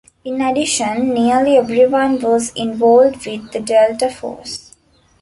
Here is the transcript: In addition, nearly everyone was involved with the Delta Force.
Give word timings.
In 0.25 0.41
addition, 0.41 1.13
nearly 1.13 1.57
everyone 1.57 2.19
was 2.21 2.49
involved 2.55 3.23
with 3.27 3.51
the 3.51 3.59
Delta 3.59 4.09
Force. 4.09 4.73